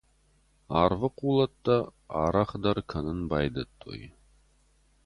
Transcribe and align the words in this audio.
Арвы 0.81 1.09
хъулӕттӕ 1.15 1.77
арӕхдӕр 2.21 2.77
кӕнын 2.91 3.19
байдыдтой. 3.31 4.01